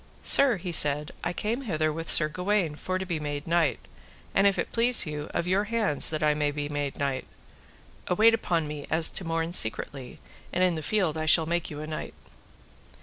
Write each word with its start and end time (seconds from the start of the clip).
Sir, 0.23 0.57
he 0.57 0.71
said, 0.71 1.11
I 1.23 1.31
came 1.31 1.61
hither 1.61 1.93
with 1.93 2.09
Sir 2.09 2.27
Gawaine 2.27 2.73
for 2.73 2.97
to 2.97 3.05
be 3.05 3.19
made 3.19 3.45
knight, 3.45 3.77
and 4.33 4.47
if 4.47 4.57
it 4.57 4.71
please 4.71 5.05
you, 5.05 5.29
of 5.31 5.45
your 5.45 5.65
hands 5.65 6.09
that 6.09 6.23
I 6.23 6.33
may 6.33 6.49
be 6.49 6.67
made 6.67 6.97
knight. 6.97 7.27
Await 8.07 8.33
upon 8.33 8.67
me 8.67 8.87
as 8.89 9.11
to 9.11 9.23
morn 9.23 9.53
secretly, 9.53 10.17
and 10.51 10.63
in 10.63 10.73
the 10.73 10.81
field 10.81 11.19
I 11.19 11.27
shall 11.27 11.45
make 11.45 11.69
you 11.69 11.81
a 11.81 11.85
knight. 11.85 12.15